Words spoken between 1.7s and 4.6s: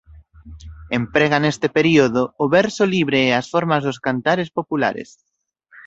período o verso libre e as formas dos cantares